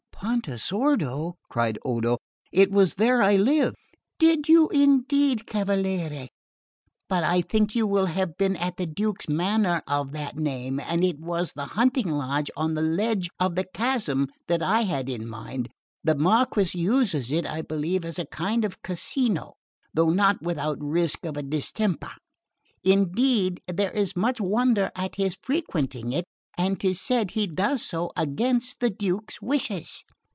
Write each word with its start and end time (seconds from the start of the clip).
"Pontesordo?" 0.23 1.33
cried 1.49 1.79
Odo. 1.83 2.19
"It 2.51 2.69
was 2.71 2.93
there 2.93 3.23
I 3.23 3.37
lived." 3.37 3.75
"Did 4.19 4.47
you 4.47 4.69
indeed, 4.69 5.47
cavaliere? 5.47 6.27
But 7.09 7.23
I 7.23 7.41
think 7.41 7.73
you 7.75 7.87
will 7.87 8.05
have 8.05 8.37
been 8.37 8.55
at 8.57 8.77
the 8.77 8.85
Duke's 8.85 9.27
manor 9.27 9.81
of 9.87 10.11
that 10.11 10.37
name; 10.37 10.79
and 10.79 11.03
it 11.03 11.17
was 11.19 11.53
the 11.53 11.65
hunting 11.73 12.11
lodge 12.11 12.51
on 12.55 12.75
the 12.75 12.97
edge 13.03 13.29
of 13.39 13.55
the 13.55 13.65
chase 13.75 14.07
that 14.47 14.61
I 14.61 14.81
had 14.81 15.09
in 15.09 15.27
mind. 15.27 15.69
The 16.03 16.13
Marquess 16.15 16.75
uses 16.75 17.31
it, 17.31 17.47
I 17.47 17.63
believe, 17.63 18.05
as 18.05 18.19
a 18.19 18.25
kind 18.27 18.63
of 18.63 18.83
casino; 18.83 19.53
though 19.91 20.11
not 20.11 20.39
without 20.43 20.77
risk 20.81 21.25
of 21.25 21.35
a 21.35 21.41
distemper. 21.41 22.11
Indeed, 22.83 23.59
there 23.67 23.89
is 23.91 24.15
much 24.15 24.39
wonder 24.39 24.91
at 24.95 25.15
his 25.15 25.35
frequenting 25.41 26.13
it, 26.13 26.25
and 26.57 26.79
'tis 26.81 26.99
said 27.01 27.31
he 27.31 27.47
does 27.47 27.81
so 27.81 28.11
against 28.17 28.81
the 28.81 28.89
Duke's 28.91 29.41
wishes." 29.41 30.03